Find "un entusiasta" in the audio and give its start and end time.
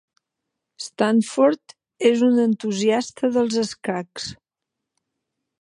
2.29-3.33